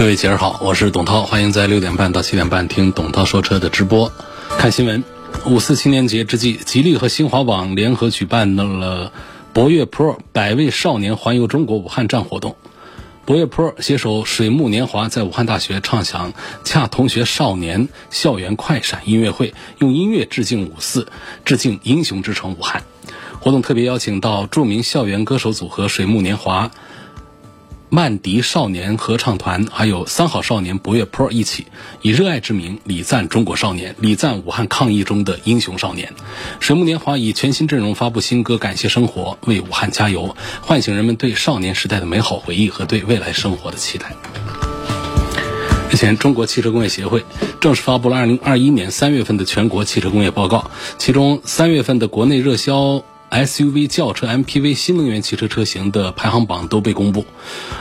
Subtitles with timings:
[0.00, 4.10] 各位节日好，我是董涛，欢迎在六点半到七点半听董涛说车的直播。
[4.48, 5.04] 看新闻，
[5.44, 9.12] 五四青年节之际，吉利和新华网联合举办了
[9.52, 12.56] 博越 Pro 百位少年环游中国武汉站活动。
[13.26, 16.32] 博越 Pro 携手水木年华，在武汉大学唱响
[16.64, 21.08] “恰同学少年校园快闪”音乐会，用音乐致敬五四，
[21.44, 22.84] 致敬英雄之城武汉。
[23.40, 26.70] 活动特别邀请到著名校园歌手组合水木年华。
[27.92, 31.66] 曼迪少年合唱团，还有三好少年博越 Pro 一起，
[32.02, 36.12] 以热爱之名礼赞中国少年，礼赞武汉抗疫中的英雄少年。
[36.60, 44.12] 水木年华以全新阵容发布新歌《感谢生活》，为武汉加油，唤醒人们对少年时代的美好回忆和对未来生活的期待。
[45.90, 47.24] 日前，中国汽车工业协会
[47.60, 53.02] 正式发布了2021年3月份的全国汽车工业报告，其中3月份的国内热销。
[53.30, 57.24] SUV、轿车、MPV、新能源汽车车型的排行榜都被公布。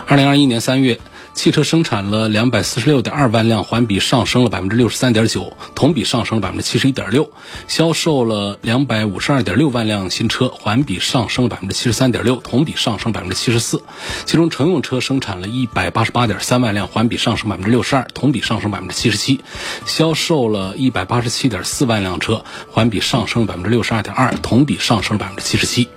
[0.08, 1.00] 二零二一年三月。
[1.39, 7.31] 汽车生产了两百四十六点二万辆，环比上升了百分之六十三点九，同比上升了百分之七十一点六。
[7.65, 13.81] 销售了两百五十二点六万辆新车，环比上升了百分之七十三点六，同比上升百分之七十四。
[14.25, 19.39] 其中乘用车生产了一百八十八点三万辆，环比上升百分之六十二，同比上升百分之七十七。
[19.85, 25.87] 销售了一百八十七点四万辆车，环比上升百分之六十二点二，同比上升百分之七十七。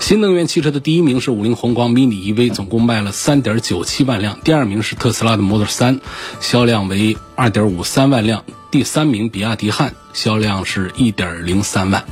[0.00, 6.00] 新能源汽车的第一名是五菱宏光 mini EV，总共卖了三点九七万辆；第二名是特斯拉的 Model 3，
[6.40, 8.40] 销量为二点五三万辆；
[8.70, 12.04] 第三名比亚迪汉，销量是一点零三万。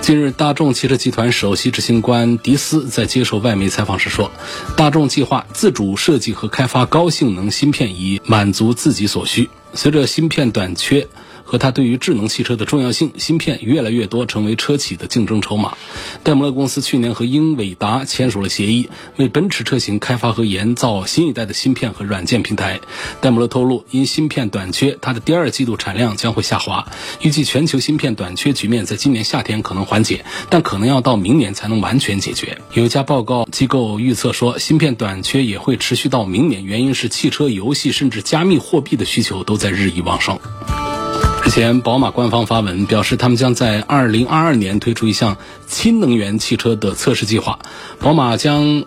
[0.00, 4.30] 近日，大众汽车集团首席执行官迪斯在接受外媒采访时说
[4.74, 9.50] ：“大众计划自主设计和开发高性能芯片，以满足自己所需。
[9.74, 11.06] 随着芯片短缺。”
[11.48, 15.78] 和它对于智能汽车的重要性，芯片越来越多成为车企的竞争筹码。
[16.22, 22.80] 戴姆勒公司去年和英伟达签署了协议，为奔驰车型开发和研造新一代的芯片和软件平台。
[23.22, 26.86] 戴姆勒透露，因芯片短缺，它的第二季度产量将会下滑。
[27.22, 32.58] 预计全球芯片短缺局面在今年夏天可能缓解，但可能要到明年才能完全解决。
[32.74, 40.38] 有一家报告机构预测说，芯片短缺也会持续到明年，原因是汽车、游戏甚至加密货币的需求都在日益旺盛。
[41.48, 47.58] 日前，宝马官方发文表示，他们将在二零二二年推出一项氢能源汽车的测试计划。
[48.00, 48.84] 宝马将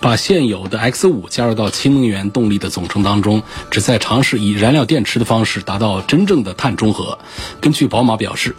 [0.00, 7.18] 把现有的 X 五加入到氢能源动力的总成当中，旨在尝试以燃料电池的方式达到真正的碳中和。
[7.60, 8.54] 根据宝马表示。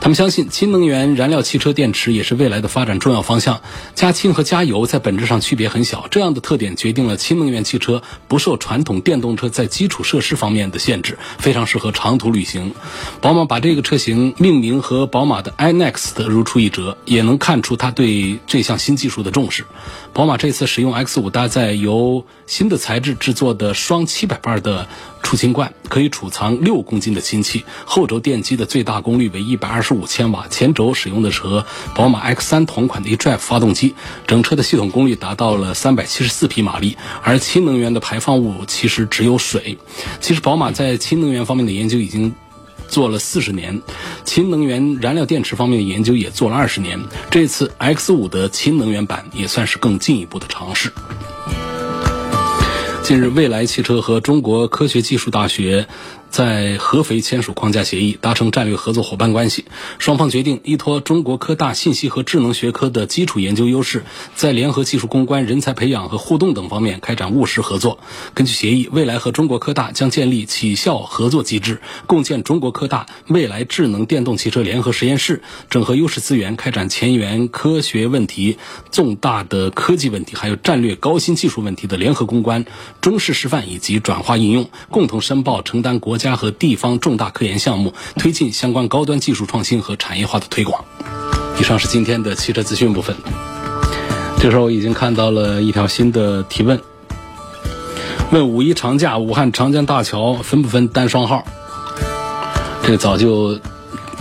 [0.00, 3.62] 他们相信新能源燃料汽车电池也是未来的发展重要方向。
[3.94, 12.74] 加氢和加油在本质上区别很小，这样的特点决定了氢能源汽车不受传统电动车在基础设施方面的限制，非常适合长途旅行。
[13.22, 19.64] 宝马把这个车型命名和宝马的 iNext 如出一辙，也能看出它对这项新技术的重视。
[20.12, 24.88] 宝马这次使用 X 五搭载由新的材质制作的双七百瓣的。
[25.22, 31.64] 储氢罐可以储藏六公斤的氢气，后轴电机的最大功率为一百二十五千瓦，前轴使用的是和
[31.94, 33.94] 宝马 X 三同款的 eDrive 发动机，
[34.26, 36.98] 整车的系统功率达到了三百七十四匹马力。
[37.22, 39.78] 而氢能源的排放物其实只有水。
[40.20, 42.34] 其实宝马在氢能源方面的研究已经
[42.88, 43.82] 做了四十年，
[44.24, 47.00] 氢能源燃料电池方面的研究也做了二十年。
[47.30, 50.92] 这次 X 五的氢能源版也算是更进一步的尝试。
[53.02, 55.88] 近日，蔚来汽车和中国科学技术大学。
[56.34, 59.66] 在合肥签署框架协议，达成战略合作伙伴关系。
[60.00, 64.02] 双方决定依托中国科大信息和智能学科的基础研究优势，
[64.34, 68.00] 在联合技术攻关、人才培养和互动等方面开展务实合作。
[68.34, 75.40] 根据协议，未来和中国科大将建立企校合作机制，共建中国科大未来智能电动汽车联合实验室，
[75.70, 78.58] 整合优势资源，开展前沿科学问题、
[78.90, 82.64] 重大的科技问题，还有战略高新技术问题的联合攻关、
[83.00, 86.23] 中试示范以及转化应用，共同申报承担国家。
[86.24, 90.82] 家和地方重大科研项目，推进相关高端技术创新和产业化的推广。
[91.60, 93.14] 以上是今天的汽车资讯部分。
[94.38, 96.80] 这时候已经看到了一条新的提问，
[98.32, 101.44] 问五一长假武汉长江大桥分不分单双号？
[102.82, 103.60] 这个早就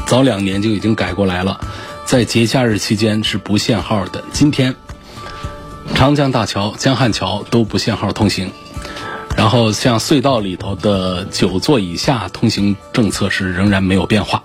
[0.05, 1.59] 早两年就已经改过来了，
[2.05, 4.21] 在节假日期间是不限号的。
[4.33, 4.75] 今天
[5.95, 8.51] 长江大桥、江汉桥都不限号通行。
[9.43, 14.41] 然后像隧道里头的九座以下通行政策是仍然没有变化，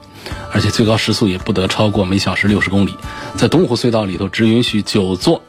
[0.51, 2.93] 而且最高时速也不得超过每小时六十公里。
[3.37, 5.41] 在东湖隧道里头只允许九座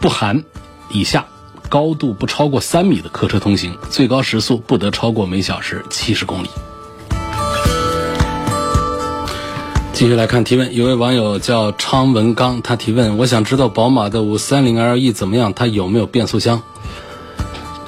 [0.00, 0.44] 不含
[0.90, 1.24] 以下
[1.70, 6.50] 高度不超过三米的客车通行，最高时速不得超过每小时七十公里。
[9.94, 15.54] 继续来看提问，有位网友叫昌文刚，他提问：我想知道宝马的五三零 LE 怎么样？
[15.54, 16.60] 它有没有变速箱？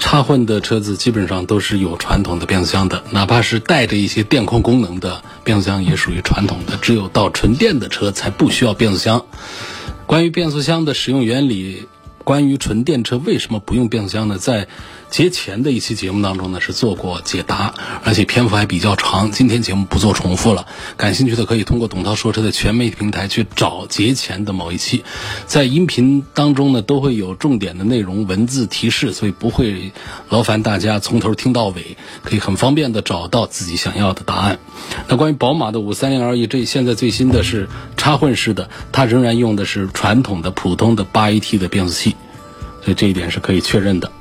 [0.01, 6.77] 插混的车子基本上都是有传统的变速箱的，哪怕是带着一些电控功能的变速箱也属于传统的。
[6.79, 9.25] 只有到纯电的车才不需要变速箱。
[10.07, 11.87] 关于变速箱的使用原理，
[12.25, 14.39] 关于纯电车为什么不用变速箱呢？
[14.39, 14.67] 在
[15.11, 17.75] 节前的一期节目当中呢，是做过解答，
[18.05, 19.33] 而且篇幅还比较长。
[19.33, 20.67] 今天节目不做重复了，
[20.97, 25.05] 感兴趣的可以通过董涛说车的全媒体平台去找节前的某一期，
[25.47, 29.93] 在音频当中呢都会有重点的内容文字提示，所以不会
[30.29, 34.61] 劳烦大家从头听到尾，可以很方便的找到自己想要的答案。
[35.09, 42.15] 那关于宝马的五三零 LE，这现在最新的是插混式的，它仍然用的是传统的普通的八 AT 的变速器，
[42.85, 44.13] 所以这一点是可以确认的。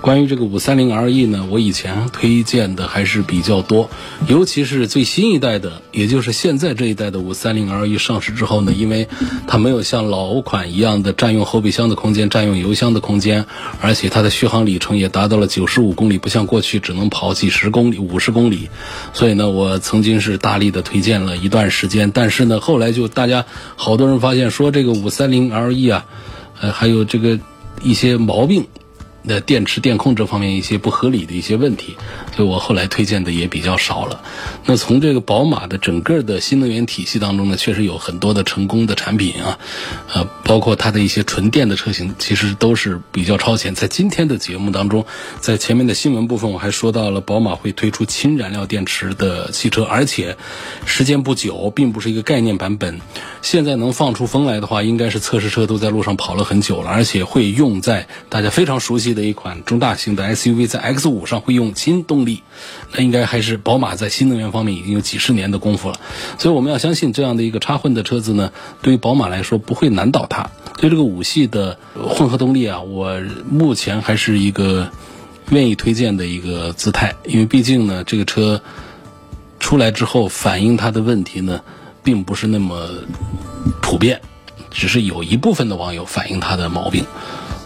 [0.00, 3.90] 关于这个五三零 LE 呢，我以前推荐的还是比较多，
[4.26, 9.08] 尤其是最新一代的，也就是现在这一代的五三零 LE 上市之后呢，因为
[9.46, 13.44] 它没有像老款一样的占用后备箱的空间、占用油箱的空间，
[13.82, 18.70] 而且它的续航里程也达到了九十五公里，不像过去只能跑几十公里、五十公里，
[19.12, 23.44] 所以呢，我曾经是大力的推荐了一段时间，但是呢，后来就大家
[23.76, 26.06] 好多人发现说这个五三零 LE 啊，
[26.58, 27.38] 呃，还有这个
[27.82, 28.66] 一些毛病。
[29.26, 31.96] 的电池电控这方面一些不合理的一些问题，
[32.34, 34.22] 所以我后来推荐的也比较少了。
[34.64, 39.58] 那从这个宝马的整个的新能源体系当中呢，确实有很多的成功的产品啊，
[40.12, 43.74] 呃，包括它的一些纯电的车型，其实都是比较超前。
[43.74, 45.04] 在今天的节目当中，
[45.38, 50.36] 在前面的新闻部分，我还说到了宝马会推出氢燃料电池的汽车，而且
[50.86, 53.00] 时间不久，并不是一个概念版本。
[53.42, 59.09] 现在能放出风来的话，应该是测试车都在路上跑了很久了，而且会用在大家非常熟悉。
[59.14, 62.42] 的一款中大型的 SUV 在 X 五上会用新动力，
[62.92, 66.00] 那应该还是宝马在新能源方面已经有几十年的功夫了。
[66.38, 68.52] 所以我们要相信这样的一个插混的车子呢，
[68.82, 70.50] 对于宝马来说不会难倒它。
[70.76, 73.20] 对这个五系的混合动力啊，我
[73.50, 74.90] 目前还是一个
[75.50, 78.62] 愿意推荐的一个姿态，因为毕竟呢，这个车
[79.58, 81.60] 出来之后反映它的问题呢，
[82.02, 82.88] 并不是那么
[83.82, 84.22] 普遍，
[84.70, 87.04] 只是有一部分的网友反映它的毛病。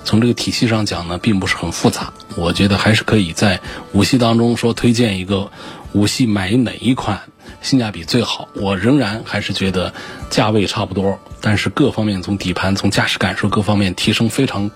[0.04, 2.12] 从这个体系上讲呢，并不是很复杂。
[2.36, 3.58] 我觉得还是可以在
[3.92, 5.50] 五系当中说推荐一个
[5.92, 7.20] 五系买哪一款
[7.62, 8.46] 性价比最好。
[8.54, 9.92] 我仍然还是觉得
[10.28, 14.70] 价位差不多，但是各方面从底盘、从驾驶感受各方面提升非常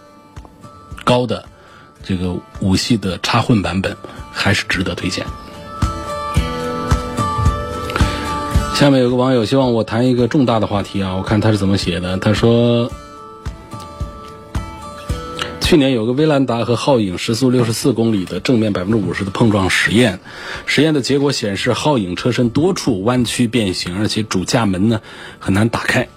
[1.05, 1.45] 高的
[2.03, 3.95] 这个五系的插混版本
[4.33, 5.27] 还是值得推荐。
[8.75, 12.91] 下面有个网友希望我谈一个重大的话题啊，我看他是怎么写的，他说。
[15.69, 20.19] 去年有个威兰达和皓影时速六十四公里的正面百分之五十的碰撞实验，
[20.65, 25.03] 实验的结果显示，皓影车身多处弯曲变形，而且主驾门呢
[25.39, 26.09] 很难打开。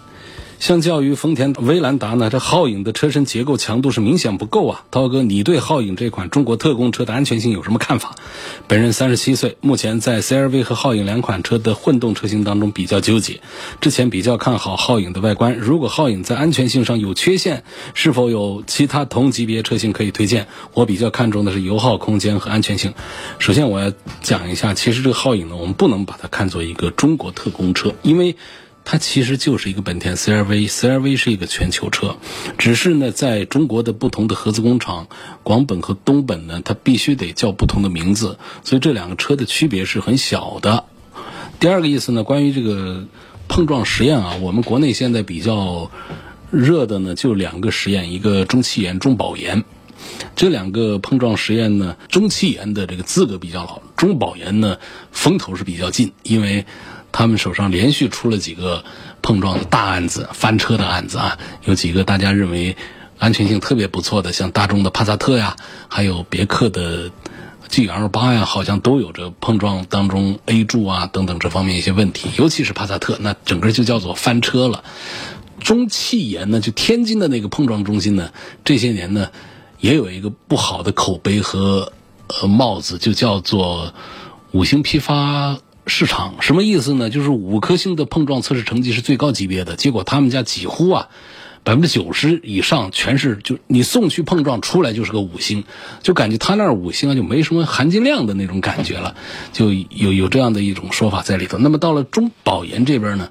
[0.61, 4.85] 相较于丰田威兰达呢，这皓影的车身结构强度是明显不够啊。
[4.91, 8.13] 涛哥，你对皓影这款中国特供车的安全性有什么看法？
[8.67, 13.41] 本人三十七岁，目前在 CRV 和皓影两款车的混动车型当中比较纠结。
[13.81, 17.63] 之前比较看好皓影的外观，如果皓影在安全性上有缺陷，
[17.95, 20.45] 是否有其他同级别车型可以推荐？
[20.75, 22.93] 我比较看重的是油耗、空间和安全性。
[23.39, 23.91] 首先我要
[24.21, 28.35] 讲一下，其实这个皓影呢，我们不能把它看作一个中国特供车，因为。
[28.83, 32.17] 它其实就是一个本田 CRV，CRV 是一个全球车，
[32.57, 35.07] 只是呢，在中国的不同的合资工厂，
[35.43, 40.83] 广本和东本呢，它必须得叫不同的名字，所以这两个车的区别是很小的。
[41.59, 43.05] 第二个意思呢，关于这个
[43.47, 45.89] 碰撞实验啊，我们国内现在比较
[46.49, 49.63] 热的呢，就两个实验，一个中汽研、中保研，
[50.35, 54.77] 这两个碰撞实验呢，中汽研的这个资格比较老，中保研呢
[55.11, 56.65] 风头是比较近，因为。
[57.11, 58.83] 他们手上连续出了几个
[59.21, 62.75] 碰撞的大案子、翻车的案子啊，有几个大家认为
[63.19, 65.55] 安全性特别不错的，像大众的帕萨特呀，
[65.87, 67.11] 还有别克的
[67.69, 72.29] GL 八呀，好像都有着碰撞当中 A 柱啊等等这方面一些问题。
[72.37, 74.83] 尤其是帕萨特，那整个就叫做翻车了。
[75.59, 78.31] 中汽研呢，就天津的那个碰撞中心呢，
[78.65, 79.29] 这些年呢
[79.79, 81.91] 也有一个不好的口碑和
[82.41, 83.93] 呃帽子，就叫做
[84.51, 85.57] 五星批发。
[85.87, 87.09] 市场什么意思呢？
[87.09, 91.09] 就是五颗星的碰撞测试成绩是最高级别的，结果他们家几乎啊
[91.63, 95.63] 百分之九十以上全是就你送去碰撞出来就是个五星，
[96.01, 99.15] 就感觉他那五星啊就没什么含金量的那种感觉了，
[99.53, 101.57] 就有有这样的一种说法在里头。
[101.57, 103.29] 那么到了中保研这边呢，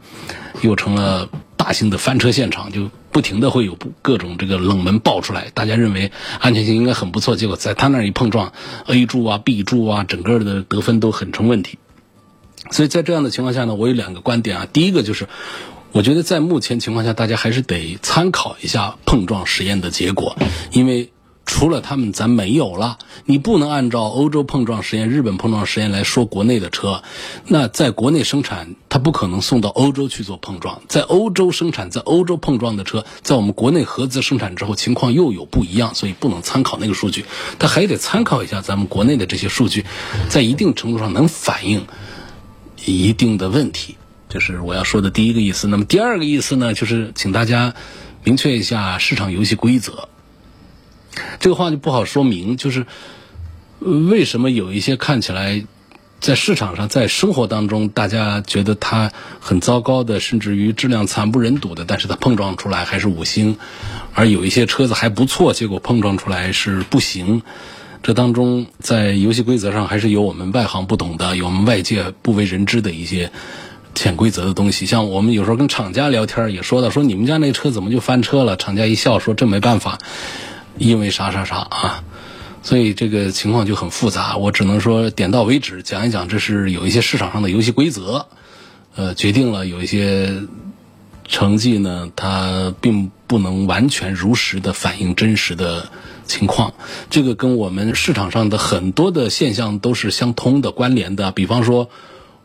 [0.62, 8.52] 又成了大型的翻车现场，就不停的会有各种这个冷门爆出来，大家认为安全性应该很不错，结果在他那一碰撞
[8.86, 11.78] ，A 柱啊 B 柱啊，整个的得分都很成问题。
[12.70, 15.28] 所以在这样的情况下呢，我有两个观点啊，第一个就是。
[15.92, 20.36] 我觉得在目前情况下，大家还是得参考一下碰撞实验的结果，
[20.70, 21.10] 因为
[21.46, 22.96] 除了他们，咱没有了。
[23.24, 27.02] 你不能按照欧洲碰撞实验、日本碰撞实验来说国内的车，
[27.48, 30.80] 那在国内生产，它不可能送到欧洲去做碰撞。
[30.86, 37.24] 在欧洲生产、在欧洲碰撞的车，在我们国内合资生产之后，情况又有不一样，所以不能参考那个数据。
[37.58, 39.84] 它还得参考一下咱们国内的这些数据，
[40.28, 41.84] 在一定程度上能反映
[42.84, 43.96] 一定的问题。
[44.28, 45.66] 这是我要说的第一个意思。
[45.66, 47.74] 那么第二个意思呢，就是请大家
[48.22, 50.08] 明确一下市场游戏规则。
[51.40, 52.86] 这个话就不好说明，就是
[53.80, 55.64] 为什么有一些看起来
[56.20, 59.10] 在市场上、在生活当中，大家觉得它
[59.40, 63.54] 很糟糕的，甚至于质量惨不忍睹的，但是它碰撞出来还是五星；
[64.14, 67.42] 而有一些车子还不错，结果碰撞出来是不行。
[68.02, 73.30] 这当中在游戏规则上还是有我们外行不懂的，有我们外界不为人知的一些。
[73.92, 78.56] 潜规则的东西，像我们有时候跟厂家聊天也说到，说你们家那车怎么就翻车了？
[78.56, 79.98] 厂家一笑说这没办法，
[80.78, 82.04] 因为啥啥啥啊，
[82.62, 84.36] 所以这个情况就很复杂。
[84.36, 88.26] 我只能说点到为止，讲一讲这是有一些市场上的游戏规则，
[88.94, 90.40] 呃，决定了有一些
[91.26, 95.90] 成绩呢，它并不能完全如实的反映真实的
[96.30, 96.72] 情况。
[97.10, 101.90] 这个跟我们市场上的很多的现象都是相通的、关联的，比方说。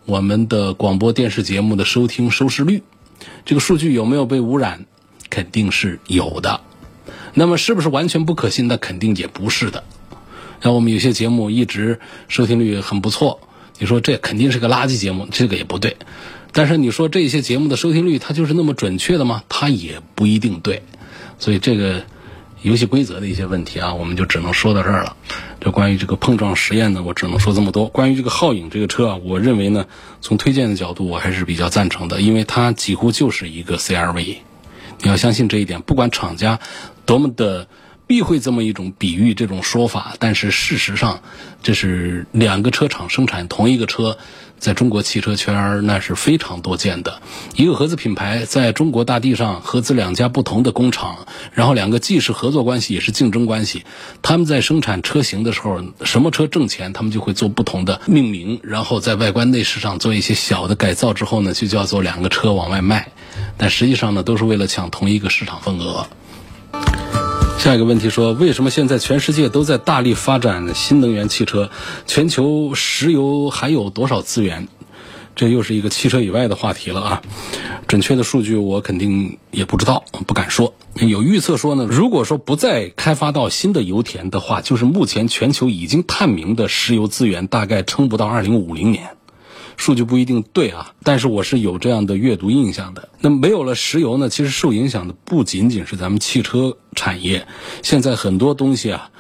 [0.08, 2.84] 我们的广播电视节目的收听收视率，
[3.44, 4.86] 这个数据有没有被污染？
[5.32, 6.62] 肯定是有的。
[7.34, 8.68] 那么是不是完全不可信？
[8.68, 9.84] 那肯定也不是的。
[10.62, 13.40] 像我们有些节目一直收听率很不错，
[13.80, 15.98] 你说这肯定是个垃圾节目，这个也不对。
[16.52, 19.42] 但是你说这些节目的收听率它就是那么准确的吗？
[19.50, 20.84] 它也不一定对。
[21.40, 22.04] 所以这个。
[22.66, 25.16] 游戏规则的一些问题啊，我们就只能说到这儿了。
[25.62, 27.86] 这关于这个碰撞实验呢，我只能说这么多。
[27.86, 29.86] 关于这个皓影这个车啊，我认为呢，
[30.20, 34.38] 从推荐的角度，我还是比较赞成的，因为它几乎就是一个 CRV。
[35.04, 36.60] 你要相信这一点，不管厂家
[37.06, 37.68] 多么的。
[38.08, 41.24] 避讳这么一种比喻，这种说法，但是事实上，
[41.64, 44.20] 这是两个车厂生产同一个车，
[44.60, 47.22] 在中国汽车圈那是非常多见的。
[47.56, 53.84] 一个合资品牌在中国大地上合资两家不同的工厂，然后两个既是合作关系也是竞争关系。
[54.22, 63.12] 他们在生产车型的时候，什么车挣钱，他们就会做不同的命名，然后在外观内饰上做一些小的改造之后呢，就叫做两个车往外卖。
[63.58, 66.08] 但实际上呢，都是为了抢同一个市场份额。
[67.66, 71.72] 下一个问题说，为什么现在全世界都在大力发展新能源汽车？
[72.06, 74.68] 全球石油还有多少资源？
[75.36, 77.22] 这又是一个汽车以外的话题了啊！
[77.88, 80.76] 准确的数据我肯定也不知道，不敢说。
[80.94, 89.18] 有预测说呢，如果说不再开发到新的油田的话，就是目前全球已经探明的石油资源大概撑不到二零五零年。
[89.78, 93.10] 数据不一定对啊，但是我是有这样的阅读印象的。
[93.20, 94.30] 那没有了石油呢？
[94.30, 97.46] 其实受影响的不仅仅是咱们汽车产业，
[97.84, 99.12] 现在很多东西啊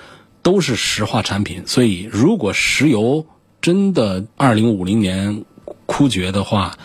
[0.41, 1.63] 都是石化产品。
[1.67, 3.25] 所以，如果石油
[3.61, 5.43] 真的二零五零年
[5.85, 6.77] 枯竭的话，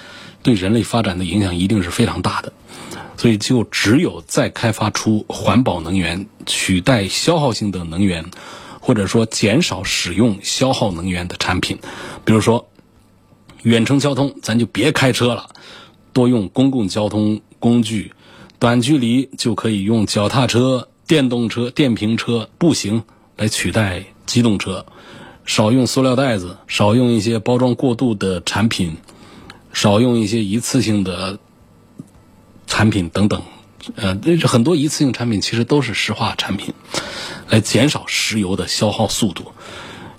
[0.43, 2.53] 对人类发展的影响一定是非常大的。
[3.17, 8.25] 所以，就只有再开发出环保能源，取代消耗性的能源，
[8.81, 11.79] 或者说减少使用消耗能源的产品，
[12.25, 12.67] 比如说。
[13.63, 15.51] 远程交通，咱就别开车了，
[16.13, 18.13] 多用公共交通工具。
[18.59, 23.03] 短距离就可以用脚踏车、电动车、电瓶车、步行
[23.37, 24.85] 来取代机动车。
[25.45, 28.97] 少用塑料袋子，少用一些包装过度的产品，
[29.73, 31.39] 少用一些一次性的
[32.67, 33.43] 产品等等。
[33.97, 36.73] 呃，很多一次性产品其实都是石化产品，
[37.49, 39.53] 来减少石油的消耗速度。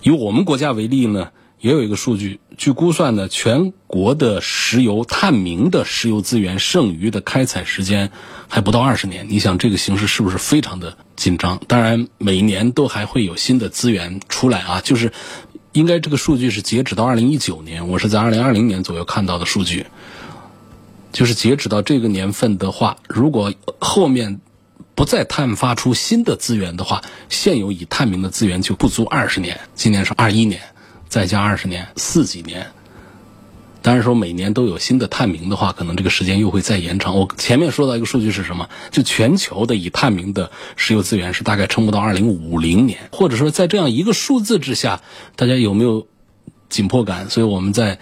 [0.04, 1.30] 以我们国家为例呢。
[1.62, 8.12] 也有一个数据，据估算呢，全国的石油探明的石油资源剩余的开采时间
[8.48, 9.26] 还不到二十年。
[9.28, 11.60] 你想这个形势是不是非常的紧张？
[11.68, 14.80] 当然，每年都还会有新的资源出来啊。
[14.80, 15.12] 就是
[15.72, 19.88] 应该这个数据是截止到二零一九年，我是在二零二零年左右看到的数据。
[21.12, 24.40] 就是截止到这个年份的话，如果后面
[24.94, 29.60] 不再探发出新的资源的话，现有已探明的资源就不足二十年。
[29.74, 30.62] 今年是二一年。
[31.12, 32.66] 再加二十年，四几年，
[33.82, 37.20] 当然说每年都有新的探明的话，可能这个时间又会再延长。
[37.20, 38.70] 我前面说到一个数据是什么？
[38.92, 45.02] 就全球的已探明的石油资源是大概撑不到二零五零年，或者说在这样一个数字之下，
[45.36, 46.08] 大家有没有
[46.70, 47.30] 紧迫感？
[47.30, 48.00] 所以我们在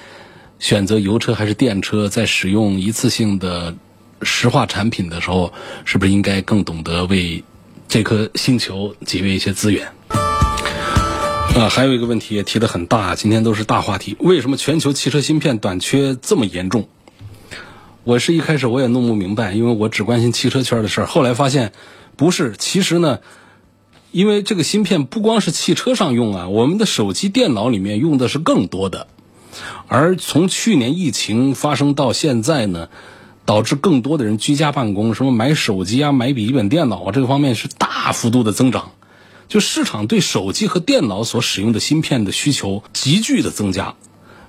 [0.59, 3.75] 选择油车还是电车，在使用一次性的
[4.21, 5.51] 石化产品的时候，
[5.83, 7.43] 是不是应该更懂得为
[7.87, 9.87] 这颗星球节约一些资源？
[11.55, 14.15] 啊，还有一个问题也提的很大，今天都是大话题。
[14.19, 16.87] 为什么全球汽车芯片短缺这么严重？
[18.05, 21.07] 我是一开始我也弄不明白，因为我只关心汽车圈的事儿。
[21.07, 21.73] 后来发现
[22.15, 23.19] 不是，其实呢，
[24.11, 29.07] 因为这个芯片不光是汽车上用啊，我们的手机、电脑里面用的是更多的。
[29.87, 32.87] 而从去年疫情发生到现在呢，
[33.43, 38.91] 导致更多的人居家办公，什么买手机啊、买笔记本电脑啊，这个方面是大幅度的增长。
[39.49, 43.95] 就市场对手机和电脑所使用的芯片的需求急剧的增加，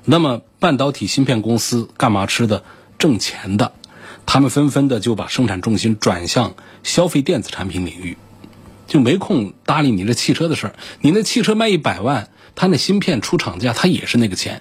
[0.05, 2.63] 那么半导体芯片公司干嘛吃的？
[2.99, 3.73] 挣钱的，
[4.27, 8.19] 他们纷纷的就把生产重心转向消费电子产品领域，
[8.87, 10.75] 就没空搭理你这汽车的事儿。
[11.01, 14.61] 你那汽车卖一百万，它那芯片出厂价，它也是那个钱。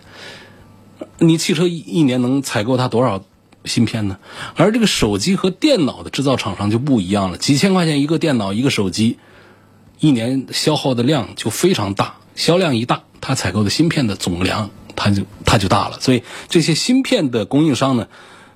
[1.18, 3.26] 你汽车一一年能采购它多少
[3.66, 4.18] 芯片呢？
[4.56, 9.18] 而这个手机和电脑的制造厂商就不一样了，几千块钱一个电脑，一个手机。
[10.00, 16.00] 一年消耗的量就非常大，销量一大，它采购的芯片的总量它就它就大了。
[16.00, 18.08] 所以这些芯片的供应商呢，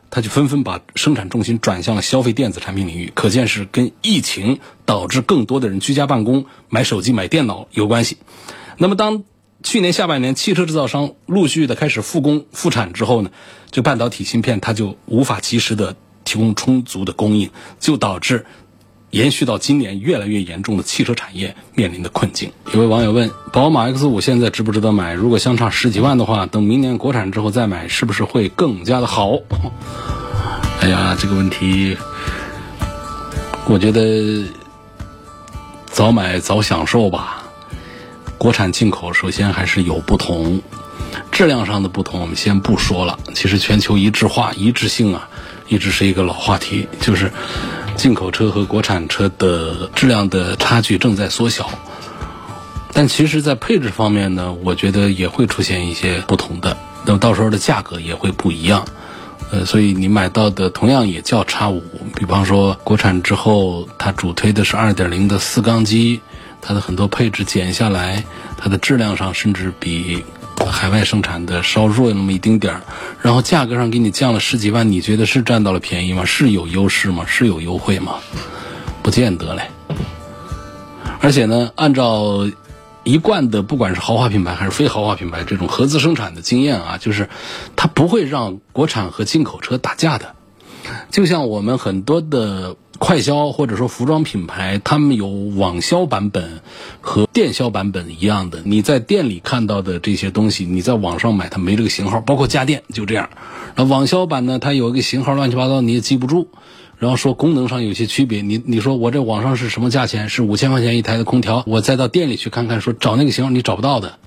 [0.09, 8.17] 他就纷纷把生产重心转向了消费电子产品领域，可见是跟疫情导致更多的人居家办公、买手机、买电脑有关系。
[8.77, 9.23] 那么当
[9.63, 13.31] 去年下半年汽车制造商陆续的开始复工复产之后呢，
[13.69, 17.49] 这半导体芯片它就无法及时的提供充足的供应，
[17.81, 18.45] 就导致。
[19.13, 22.51] 延续到今年，越来越严重的汽车产业面临的困境。
[22.71, 25.13] 有位网友问：宝马 X 五现在值不值得买？
[25.13, 29.37] 如果相差十几万的话，等明年国产之后再买，是不是会更加的好？
[30.81, 31.95] 哎呀，这个问题，
[33.67, 34.45] 我觉得
[35.85, 37.43] 早买早享受吧。
[38.39, 40.59] 国产进口首先还是有不同，
[41.31, 43.19] 质量上的不同我们先不说了。
[43.35, 45.29] 其实全球一致化、一致性啊，
[45.67, 47.31] 一直是一个老话题，就是。
[47.95, 51.69] 进口车和国产车的质量的差距正在缩小，
[52.91, 56.75] 但其实，在配置方面呢，我觉得也会出现一些不同的，
[57.05, 58.85] 那么到时候的价格也会不一样。
[59.51, 61.81] 呃，所以你买到的同样也叫叉五，
[62.15, 66.19] 比方说国产之后，它主推的是二点零的四缸机，
[66.61, 68.23] 它的很多配置减下来，
[68.57, 70.25] 它的质量上甚至比。
[70.65, 72.81] 海外生产的稍弱那么一丁点儿，
[73.21, 76.25] 然后价格上给你降了十几万，你觉得是占到了便宜吗？
[76.25, 77.25] 是有优势吗？
[77.27, 78.15] 是有优惠吗？
[79.01, 79.63] 不见得嘞。
[81.19, 82.47] 而且呢，按照
[83.03, 87.29] 一贯的，不管是豪华品牌还是非豪华品牌这种合资生产的经验啊，就是
[87.75, 90.35] 它不会让国产和进口车打架的。
[91.11, 92.75] 就像我们很多的。
[93.05, 96.61] 快销或者说服装品牌，他们有网销版本
[97.01, 98.61] 和电销版本一样的。
[98.63, 103.29] 你在店里看到的这些东西，你在网上买它没这个型号，包括家电就这样。
[103.75, 106.47] 那网销版呢，它有一个型号乱七八糟，你也记不住。
[106.97, 110.29] 然后说功能上有些区别，你你说我这网上是什么价钱？
[110.29, 114.17] 是五千块钱一台的空调，我再到店里去看看，说找那个型号你找不到的。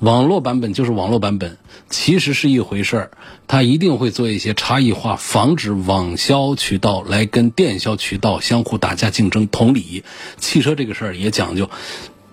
[0.00, 1.56] 网络版本就是网络版本，
[1.88, 3.10] 其实是一回事儿，
[3.46, 9.46] 它一定会做一些差异化，防止网销渠道来跟电销渠道相互打架竞争。
[9.46, 10.04] 同理，
[10.36, 11.70] 汽车这个事儿也讲究，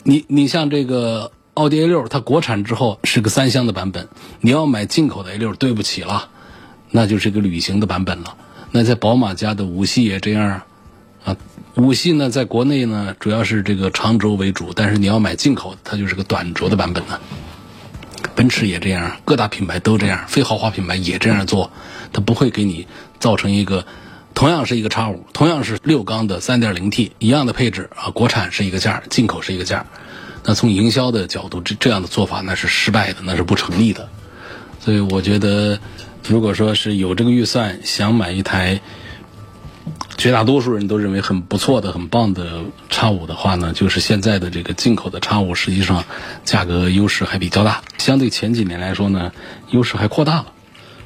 [0.03, 4.09] 你你像这个奥迪 A 六，它国产之后是个三厢的版本，
[4.41, 6.31] 你要买进口的 A 六，对不起了，
[6.91, 8.35] 那就是个旅行的版本了。
[8.71, 10.63] 那在宝马家的五系也这样
[11.23, 11.37] 啊，
[11.75, 17.21] 五系呢在国内呢主要是这个长轴为主，但是你要买进口，它就是个短轴的版本了。
[18.35, 21.71] 奔驰也这样，各大品牌都这样，非豪华品牌也这样做，
[22.11, 22.87] 它不会给你
[23.19, 23.85] 造成一个
[24.33, 29.85] 同样是一个叉五，同样是六缸的三点零 T 一样的配置啊，国产是一个价，进口是一个价，
[30.45, 34.09] 那从营销的角度，这这样的做法那是失败的，那是不成立的。
[34.79, 35.79] 所以我觉得，
[36.27, 38.81] 如果说是有这个预算想买一台。
[40.17, 46.05] 绝大多数人都认为很不错的、很棒的叉五的话呢，就是现在的这个进口的叉五，实际上
[46.45, 49.31] 价格优势还比较大，相对前几年来说呢，
[49.71, 50.45] 优势还扩大了。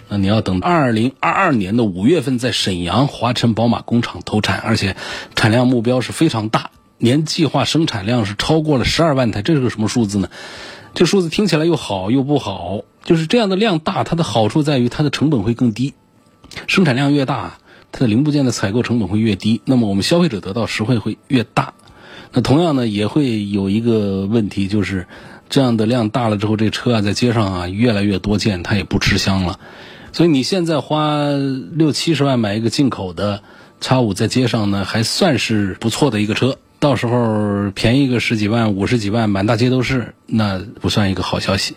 [0.09, 4.95] 那你要等二零二二年的五月份在沈阳华晨宝马工厂投产，而且
[5.35, 10.29] 产量目标是非常大，年计划生产量是超过了十二万台，这是个什么数字呢？
[10.93, 15.93] 这数字听起来又好又不好，就是这样的量大，它的好处在于它的成本会更低，
[16.67, 17.57] 生产量越大。
[17.91, 21.73] 它的零部件的采购成本会越低，那么我们消费者得到实惠会越大。
[22.33, 25.07] 那同样呢，也会有一个问题，就是
[25.49, 29.59] 这样的量大了之后，这车啊在街上啊越来越多见，它也不吃香了。
[30.11, 31.27] 所以你现在花
[31.71, 33.41] 六七十万买一个进口的
[33.79, 36.57] 叉五，在街上呢还算是不错的一个车。
[36.79, 41.75] 到时候便宜个十几万、五十几万，满大街都是，那不算一个好消息。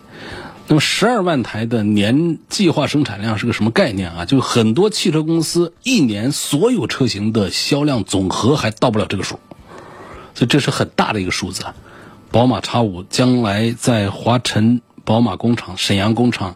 [0.70, 4.24] 那么十二万台的年计划生产量是个什么概念啊？
[4.24, 9.40] 就很多汽车公司一年所有车型的销量总和还到不了这个数，
[10.32, 11.64] 所以这是很大的一个数字。
[12.30, 16.54] 宝马叉五将来在华晨宝马工厂、沈阳工厂，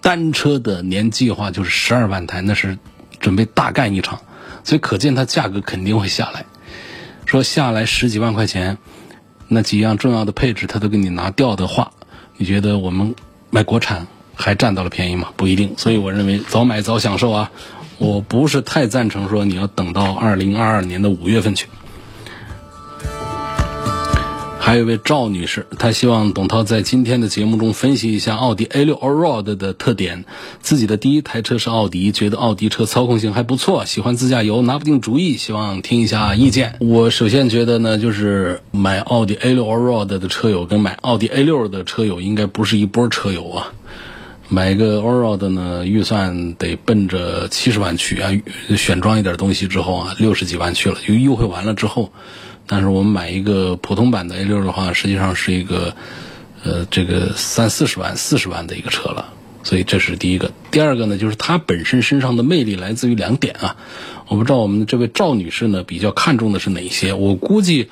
[0.00, 2.78] 单车的年计划就是十二万台，那是
[3.18, 4.22] 准备大干一场，
[4.64, 6.46] 所以可见它价格肯定会下来。
[7.26, 8.78] 说下来十几万块钱，
[9.48, 11.92] 那几样重要的配置他都给你拿掉的话，
[12.38, 13.14] 你觉得我们
[13.50, 15.28] 买国产还占到了便宜吗？
[15.36, 15.74] 不一定。
[15.76, 17.50] 所以我认为早买早享受啊，
[17.98, 21.66] 我不是太赞成说你要等到二零二二年的五月份去。
[24.70, 30.24] 还有一位赵女士，她希望董涛在今天的节目中分析一下奥迪 A 六 Allroad 的特点。
[30.60, 36.76] 自己的第一台车是奥迪，觉得奥迪车操控性还不错，喜欢自驾游，拿不定主意，希望听一下意见。
[36.78, 43.72] 我首先觉得呢，就是买奥迪 A 六 Allroad 的车友跟买奥迪 A 六的车友应该不是一波车友啊。
[44.48, 48.30] 买个 Allroad 呢，预算得奔着七十万去啊，
[48.76, 52.12] 选装一点东西之后啊，六十几万去了，就优惠完了之后。
[52.72, 55.96] 但是我们买一个普通版的 A 六的话，实际上是一个，
[56.62, 59.32] 呃，这个三四十万、四十万的一个车了，
[59.64, 60.52] 所以这是第一个。
[60.70, 63.76] 第二个呢，就是它本身身上的魅力来自于两点啊。
[64.28, 67.12] 我不知道我们这位赵女士呢比较看重的是哪些？
[67.12, 67.88] 我估计，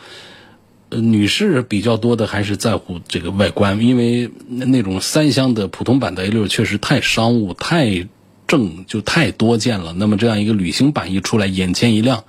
[0.91, 8.07] 呃，女士比较多的还是在乎这个外观，因为那种三厢的普通版的 A 六确实太商务、太
[8.49, 9.93] 正，就太多见了。
[9.93, 12.25] 那么这样一个旅行版一出来，眼前一亮。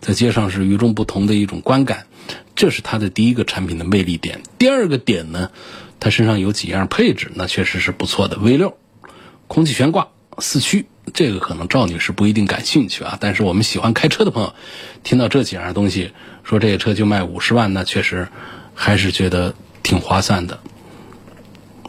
[0.00, 2.06] 在街上是与众不同的一种观感，
[2.54, 4.40] 这是它的第一个产品的魅力点。
[4.58, 5.50] 第二个点呢，
[5.98, 8.38] 它身上有几样配置，那确实是不错的。
[8.38, 8.76] V 六，
[9.48, 10.08] 空气悬挂
[10.38, 13.18] 四驱，这个可能赵女士不一定感兴趣啊。
[13.20, 14.54] 但是我们喜欢开车的朋友，
[15.02, 16.12] 听到这几样东西，
[16.44, 18.28] 说这个车就卖五十万，那确实
[18.74, 20.60] 还是觉得挺划算的。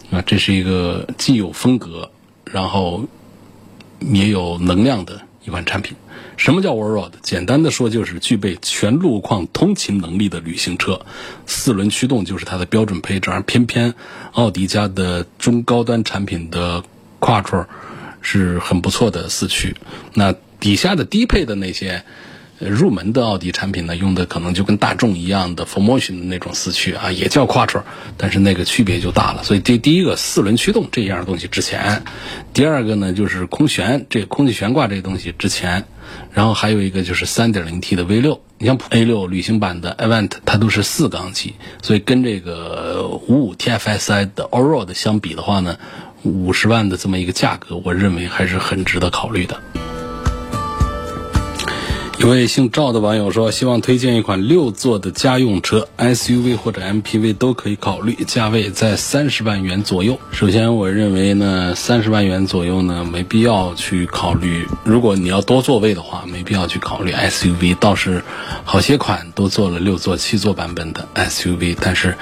[0.09, 2.09] 啊，这是一个既有风格，
[2.45, 3.05] 然后
[3.99, 5.95] 也有能量的一款产品。
[6.37, 7.11] 什么叫 Allroad？
[7.21, 11.05] 简单的说，就是具备全路况通勤能力的旅行车。
[11.45, 13.93] 四轮驱动就是它的标准配置，而偏偏
[14.33, 16.83] 奥迪家的中高端产品的
[17.19, 17.65] Quattro
[18.21, 19.75] 是很不错的四驱。
[20.13, 22.03] 那底下的低配的那些。
[22.57, 27.83] 入门的奥迪产品呢，用的可能就跟大众一样的 Formotion 的那种四驱啊，也叫 Quattro，
[28.17, 29.43] 但是那个区别就大了。
[29.43, 32.03] 所以这第一个四轮驱动这样的东西值钱，
[32.53, 35.85] 第二个呢就是空悬，这空气悬挂这个东西值钱，
[36.31, 45.77] 然后还有一个就是 3.0T 的 V6，你像 A6 旅行版的 Event 它都是四缸机，所以跟这个55 TFSI 的 Allroad 相比的话呢，
[46.23, 49.59] 五十万的这么一个价格，我认为还是很值得考虑的。
[52.25, 60.19] 一位姓赵的网友说：“希望推荐一款六座的家用车，SUV 或者 MPV 都可以考虑，价位在三十万元左右。
[60.31, 64.67] 首先，我认为呢，三十万元左右呢，没必要去考虑。
[64.83, 67.75] 如果你要多座位的话，没必要去考虑 SUV。
[67.75, 68.23] 倒是
[68.63, 72.17] 好些款都做了六座、七座版本的 SUV，但是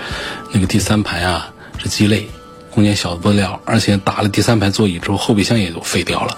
[0.52, 2.28] 那个第三排啊是鸡肋，
[2.72, 6.38] 空间小的不得了，而且打了第三排座椅之后，后备箱也都废掉了，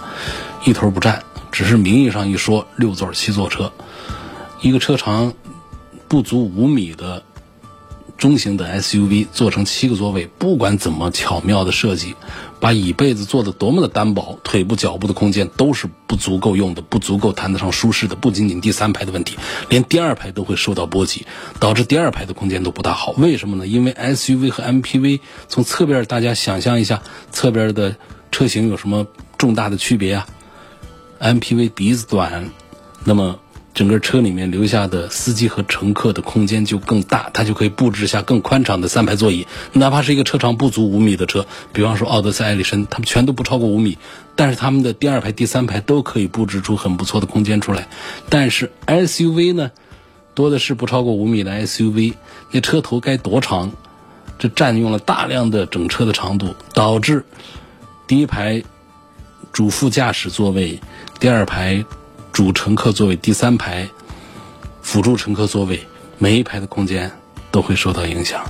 [0.66, 1.24] 一头不占。”
[1.56, 3.72] 只是名义上一说六座七座车，
[4.60, 5.34] 一个车长
[6.10, 7.24] 不足五米的
[8.18, 12.14] 中型的 SUV 做成七个座位，不管怎么巧妙的设计，
[12.60, 18.18] 把椅背子做的多么的单薄，腿部脚部的空间都是不足够用的，不足够谈得上舒适的。
[18.18, 19.38] 不仅仅第三排的问题，
[19.70, 21.26] 连第二排都会受到波及，
[21.62, 23.14] 导致第二排的空间都不大好。
[23.14, 23.66] 为什么呢？
[23.66, 27.96] 因为 SUV 和 MPV 从侧边，大家想象一下，侧边的
[28.30, 30.28] 车型有什么重大的区别啊
[31.26, 32.52] ？MPV 鼻子短，
[33.04, 33.40] 那么
[33.74, 39.48] 整个车里面留下的司机和乘客的空间就更大，它就可以布置下更宽敞的三排座椅。
[39.74, 43.98] 哪怕是一个车长不足五米的车，比方说奥德赛、艾力绅，他们全都不超过五米，
[44.36, 47.88] 但是他们的第二排、第三排都可以布置出很不错的空间出来。
[48.30, 49.72] 但是 SUV 呢，
[50.36, 52.14] 多的是不超过五米的 SUV，
[52.52, 53.72] 那车头该多长？
[54.38, 57.26] 这占用了大量的整车的长度，导致
[58.06, 58.64] 第一排。
[59.52, 60.82] 主副驾驶座位，
[61.20, 61.84] 第二排
[62.32, 63.88] 主乘客座位，第三排
[64.82, 65.80] 辅助乘客座位，
[66.18, 67.12] 每一排的空间
[67.52, 68.44] 都会受到影响。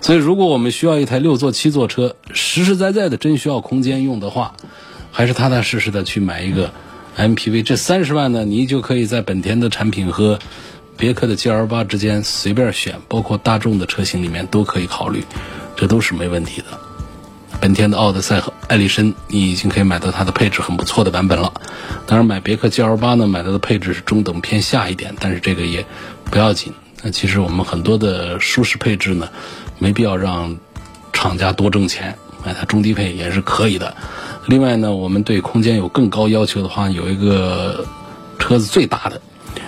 [0.00, 4.54] 所以，如果我们需要一台六座、七座车，实实在在的真需要空间用的话，
[5.12, 6.72] 还是踏踏实实的去买一个
[7.16, 7.62] MPV。
[7.62, 10.38] 这三十万呢，你就可以在本田的产品和
[10.96, 15.22] 别克的 GL 八之间随便选，包括大众的车型里面都可以考虑，
[15.76, 16.87] 这都是没问题的。
[17.60, 21.52] 本田的奥德赛和艾力绅，你已经可以买到它的配置很不错的版本了。
[22.06, 25.84] 当然，买别克 GL 八呢，买到的配置是中等偏下一点，但是这个也
[26.24, 26.72] 不要紧。
[27.02, 29.28] 那其实我们很多的舒适配置呢，
[29.78, 30.56] 没必要让
[31.12, 33.96] 厂家多挣钱，买它中低配也是可以的。
[34.46, 37.84] 另外呢，我们对空间有更高要求的话，有一个
[38.38, 39.20] 车子最大的，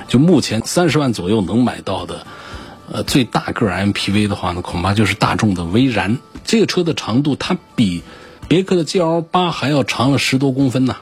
[0.07, 2.25] 就目前三十万左右能买到的，
[2.93, 6.19] 呃，最大个 MPV 的话呢，恐怕就是大众的威然。
[6.45, 8.03] 这个车的长度它比。
[8.49, 10.97] 别克的 GL 八还要长了十多公分呢，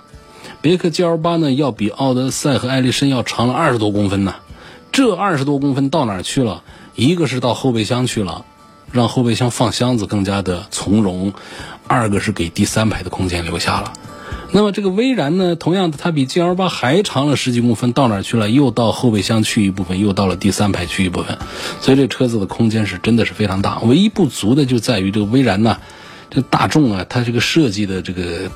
[0.60, 4.34] 别克 GL 八呢要比奥德赛和艾力绅要长了二十多公分呢，
[4.92, 6.62] 这二十多公分到哪去了？
[6.94, 8.44] 一个是到后备箱去了，
[8.92, 11.32] 让后备箱放箱子更加的从容；
[11.86, 13.94] 二个是给第三排的空间留下了。
[14.50, 18.48] 那么这个威然呢，同样的它比 GL 八还长了十几公分，到哪去了？
[18.48, 21.38] 又到后备箱去一部分，又到了第三排去一部分，
[21.80, 23.78] 所以这车子的空间是真的是非常大。
[23.80, 25.78] 唯一不足的就在于这个威然呢。
[26.30, 28.50] 这大众啊，它这个设计的这个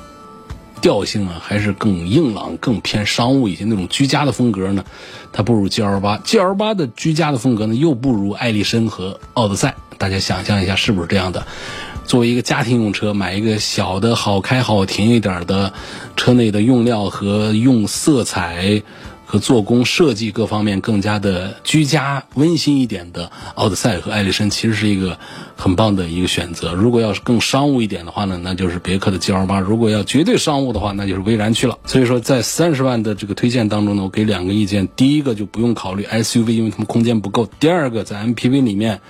[0.79, 3.65] 调性啊，还是更硬朗、更偏商务一些。
[3.65, 4.85] 那种居家的风格呢，
[5.31, 6.17] 它不如 G L 八。
[6.17, 9.75] G L 八的居家的风格呢，又不如艾力绅和奥德赛。
[9.97, 11.47] 大家想象一下，是不是这样的？
[12.05, 15.73] 作为一个家庭用车，买一个小的好开好停一点的
[16.15, 18.83] 车内的用料和用色彩。
[19.25, 25.17] 和做工设计各方面更加的居家温馨一点的奥德赛和艾力绅，其实是一个
[25.55, 26.73] 很棒的一个选择。
[26.73, 31.79] 如果要是更商务一点的话呢，那就是别克的 GL 八；如果要绝对商务的话，那就是威然去了。
[31.85, 39.01] 所以说，在三十万的这个推荐当中呢，我给两个意见：第一个就不用考虑 SUV，因为它们空间不够；第二个，在 MPV 里面，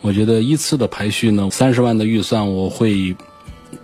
[0.00, 3.16] 我觉得依次的排序呢，三十万的预算我会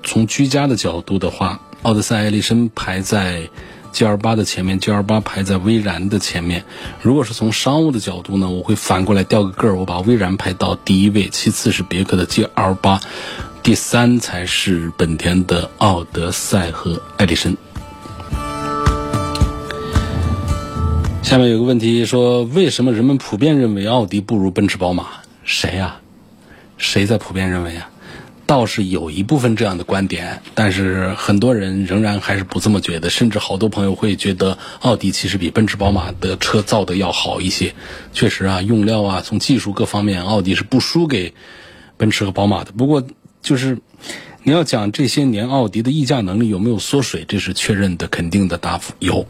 [0.03, 3.49] 从居家的角度的话，奥德赛、艾力绅排在。
[3.93, 6.65] G L 八的前面，G L 八排在威然的前面。
[7.01, 13.01] 如果是从商务的角度呢，我会反过来调个个儿，我把威然排到第一位，其次是别克的 G L 八，
[13.63, 17.57] 第三才是本田的奥德赛和艾力绅。
[21.23, 25.07] 下面有个问题说，为什么人们普遍认为奥迪不如奔驰、宝马？
[25.43, 25.97] 谁呀？
[26.79, 27.91] 谁在普遍认为啊？
[28.47, 37.75] 倒是有一部分这样的观点，但是很多人仍然还是不这么觉得，甚至好多朋友会觉得奥迪其实比奔驰、宝马的车造的要好一些。
[38.13, 41.35] 确实啊，用料啊，从技术各方面，奥迪是不输给
[41.97, 42.71] 奔驰和宝马的。
[42.71, 43.05] 不过，
[43.43, 43.79] 就是
[44.45, 49.27] 你要讲这些年奥迪的溢价能力有没有缩水，这是确认的肯定的答复，有，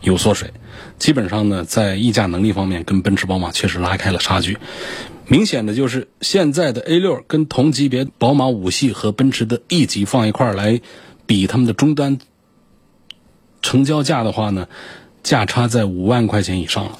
[0.00, 0.52] 有缩水。
[0.98, 4.58] 基本上呢，在溢价能力方面，跟奔驰、宝马确实拉开了差距。
[5.28, 10.80] 明显的就是现在的 A 六跟同级别宝马五系和奔驰的 E 级放一块来
[11.26, 12.18] 比，他们的终端
[13.60, 14.68] 成交价的话呢，
[15.22, 16.98] 价差在五万块钱以上了。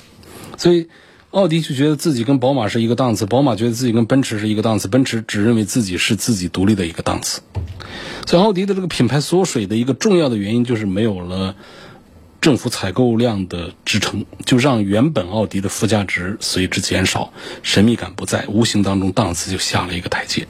[0.56, 0.88] 所以
[1.30, 7.42] 奥迪就觉得自己跟宝马是一个档次，宝马觉得自己跟奔驰是一个档次，奔驰只认为自己是自己独立的一个档次。
[8.26, 11.54] 所以奥迪的这个品牌缩水的一个重要的原因就是没有了。
[12.46, 17.32] 政府采购量的支撑，就让原本奥迪的附加值随之减少，
[17.64, 20.46] 神秘感不在，无形当中档次就下了一个台阶。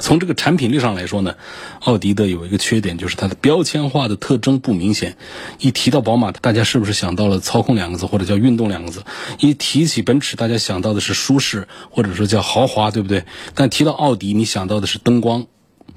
[0.00, 1.36] 从这个产品力上来说呢，
[1.82, 5.16] 奥迪的有一个缺点就是它的标签化的特征不明显。
[5.60, 9.04] 一提到宝马，大家是不是想到了操控两个字，或者叫运动两个字？
[9.38, 13.22] 一提起奔驰，大家想到的是舒适，或者说叫豪华，对不对？
[13.54, 15.46] 但提到奥迪，你想到的是灯光，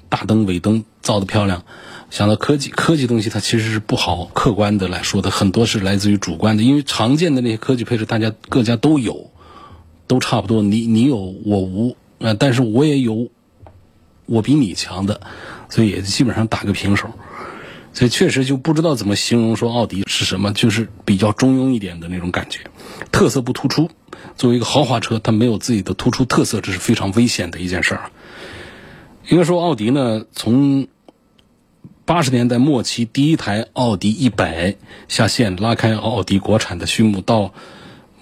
[0.08, 1.64] 大灯、尾灯造的漂亮。
[2.12, 6.62] 想到科技，科技东西它其实是不好客观的来说的，很多是来自于主观的。
[6.62, 9.30] 因为常见的那些科技配置，大家各家都有，
[10.06, 10.60] 都差不多。
[10.60, 13.30] 你你有我无，呃，但是我也有，
[14.26, 15.22] 我比你强的，
[15.70, 17.08] 所以也基本上打个平手。
[17.94, 22.60] 所以确实就不知道怎么形容说奥迪是什么，就是比较中庸一点的那种感觉，
[23.10, 23.88] 特色不突出。
[24.36, 28.10] 作为一个豪华车，它没有自己的突出特色，这是非常危险的一件事儿。
[29.28, 30.88] 应该说，奥迪呢，从
[32.04, 34.74] 八十年代末期，第一台奥迪一百
[35.06, 37.20] 下线，拉开奥迪国产的序幕。
[37.20, 37.54] 到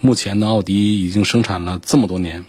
[0.03, 2.45] 目前呢，奥迪已经生产了这么多年，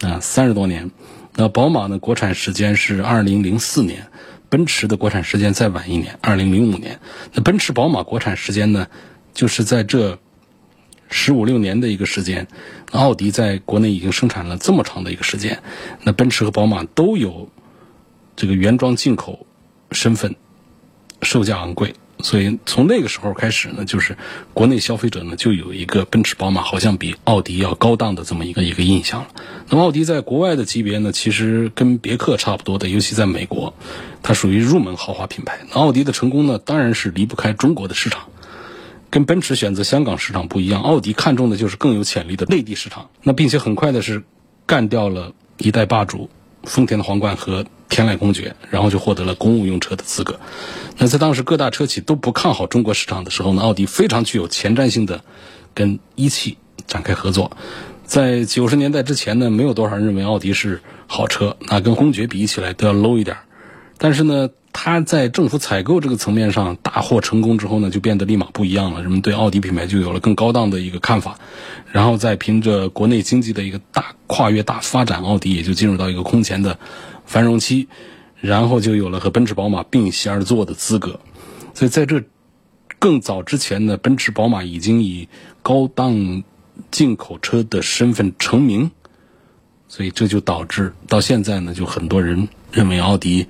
[0.00, 0.90] 啊，三十多年。
[1.34, 4.06] 那宝马呢，国产时间是二零零四年，
[4.48, 7.00] 奔驰的国产时间再晚一年，二零零五年。
[7.34, 8.86] 那奔驰、宝马国产时间呢，
[9.34, 10.18] 就是在这
[11.10, 12.48] 十五六年的一个时间。
[12.92, 15.62] 奥迪在国内已经生产了这么长的一个时间，
[16.02, 17.50] 那奔驰和宝马都有
[18.36, 19.46] 这个原装进口。
[19.92, 20.36] 身份，
[21.22, 24.16] 售价昂贵，所以从那个时候开始呢，就是
[24.52, 29.28] 国内消费者呢就有一个奔驰、宝马好像比奥迪要高档的这么一个一个印象了。
[29.68, 33.74] 那么奥迪在国外的级别呢，其实跟别克差不多的，尤其在美国，
[34.22, 35.60] 它属于入门豪华品牌。
[35.70, 38.28] 那奥迪的成功呢，当然是离不开中国的市场，
[39.10, 43.10] 跟奔驰选择香港市场不一样，奥迪看中的就是更有潜力的内地市场。
[43.22, 44.22] 那并且很快的是
[44.66, 46.28] 干掉了一代霸主
[46.66, 50.38] 丰田的皇冠和天籁公爵，然后就获得了公务用车的资格。
[50.98, 55.22] 那在当时各大车企都不看好中国市场的时候呢，奥迪非常具有前瞻性的
[55.74, 57.56] 跟一汽展开合作。
[58.04, 63.36] 在九十年代之前呢，没有多少人认为奥迪是好车，那跟公爵比起来都要 low 一点。
[63.96, 69.02] 但是呢，它在政府采购这个层面上大获成功之后呢，就变得立马不一样了。
[69.02, 71.38] 人们对奥迪品牌就有了更高档的一个看法。
[71.92, 76.78] 然后再凭着国内经济的一个大跨越、大发展，奥迪也就进入到一个空前的
[77.24, 77.88] 繁荣期。
[78.40, 81.20] 然后就有了和奔驰、宝马并席而坐的资格。
[81.72, 82.24] 所以在这
[82.98, 85.28] 更早之前呢，奔驰、宝马已经以
[85.62, 86.42] 高档
[86.90, 88.90] 进口车的身份成名。
[89.88, 93.46] 所以这就导致到现在呢，就很多人认为奥迪。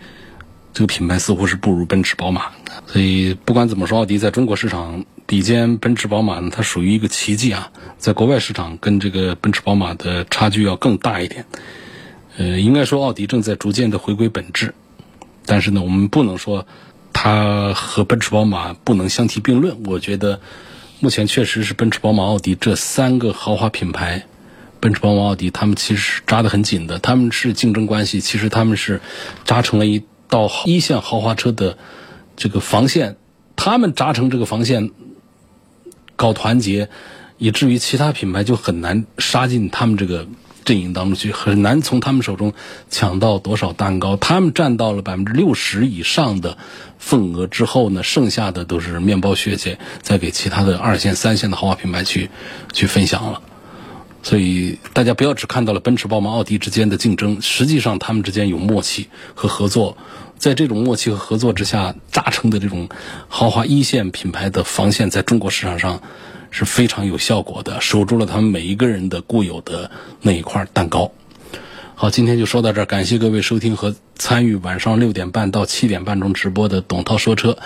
[0.75, 2.47] 这个品牌似乎是不如奔驰、宝马，
[2.89, 7.71] 所以不管怎么说，奥迪在中国市场比肩奔驰、宝马呢，它属于一个奇迹啊！
[7.97, 11.47] 在国外市场跟这个奔驰、宝马的差距要更大一点。
[12.37, 14.75] 呃，应该说奥迪正在逐渐的回归本质，
[15.47, 16.67] 但是呢，我们不能说
[17.13, 19.85] 它和奔驰、宝马不能相提并论。
[19.85, 20.41] 我觉得
[20.99, 24.27] 目前确实是奔驰、宝马、奥迪这三个豪华品牌，
[24.81, 29.01] 奔驰、宝马、奥迪，他们其实是扎得很紧的，他们是竞争关系，其实他们是
[29.45, 30.03] 扎成了一。
[30.29, 31.79] 到一线豪华车的
[32.37, 33.17] 这个防线，
[33.57, 34.91] 他们扎成这个防线，
[36.17, 36.89] 搞团结，
[37.39, 40.27] 以至于其他品牌就很难杀进他们这个
[40.65, 42.53] 阵营当中去，很难从他们手中
[42.89, 44.17] 抢到多少蛋糕。
[44.17, 46.57] 他们占到了百分之六十以上的
[46.99, 52.31] 份额之后呢，剩下的都是面包屑屑，再给其他的二线、三线的豪华品牌去
[52.73, 53.43] 去分享了。
[54.25, 59.97] 所以大家不要只看到了奔驰、宝马、奥迪之间的竞争，实际上他们之间有默契和合作。
[60.37, 62.89] 在这种默契和合作之下，扎成的这种
[63.29, 66.03] 豪华一线品牌的防线，在中国市场上
[66.51, 69.91] 是非常有效果的，守住了他们每一个人的固有的
[70.23, 71.13] 那一块蛋糕。
[71.95, 77.57] 好，今天就说到这儿，感谢各位收听和参与晚上六点半到七点半钟直播的董涛说车。